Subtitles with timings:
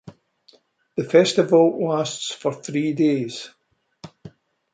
[0.97, 3.51] The festival lasts for three days.